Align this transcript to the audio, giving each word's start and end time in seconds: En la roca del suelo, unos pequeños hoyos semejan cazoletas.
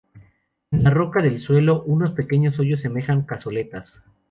En 0.71 0.83
la 0.83 0.89
roca 0.89 1.21
del 1.21 1.39
suelo, 1.39 1.83
unos 1.83 2.11
pequeños 2.11 2.57
hoyos 2.57 2.79
semejan 2.79 3.21
cazoletas. 3.21 4.01